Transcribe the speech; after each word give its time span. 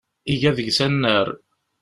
Iga 0.33 0.51
deg-s 0.57 0.79
annar. 0.85 1.27